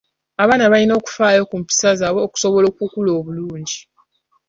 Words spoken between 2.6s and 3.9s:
okukula obulungi.